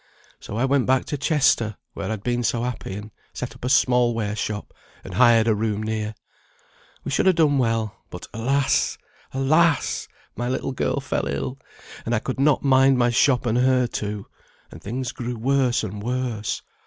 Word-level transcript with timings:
So 0.39 0.57
I 0.57 0.65
went 0.65 0.87
back 0.87 1.05
to 1.05 1.15
Chester, 1.19 1.77
where 1.93 2.09
I'd 2.09 2.23
been 2.23 2.41
so 2.41 2.63
happy, 2.63 2.95
and 2.95 3.11
set 3.33 3.53
up 3.53 3.63
a 3.63 3.69
small 3.69 4.15
ware 4.15 4.35
shop, 4.35 4.73
and 5.03 5.13
hired 5.13 5.47
a 5.47 5.53
room 5.53 5.83
near. 5.83 6.15
We 7.03 7.11
should 7.11 7.27
have 7.27 7.35
done 7.35 7.59
well, 7.59 7.97
but 8.09 8.25
alas! 8.33 8.97
alas! 9.31 10.07
my 10.35 10.49
little 10.49 10.71
girl 10.71 11.01
fell 11.01 11.27
ill, 11.27 11.59
and 12.03 12.15
I 12.15 12.19
could 12.19 12.39
not 12.39 12.63
mind 12.63 12.97
my 12.97 13.11
shop 13.11 13.45
and 13.45 13.59
her 13.59 13.85
too; 13.85 14.25
and 14.71 14.81
things 14.81 15.11
grew 15.11 15.37
worse 15.37 15.83
and 15.83 16.01
worse. 16.01 16.63